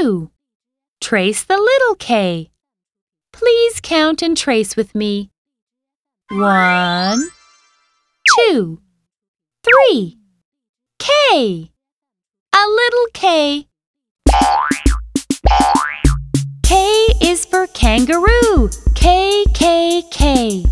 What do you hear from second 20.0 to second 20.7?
K.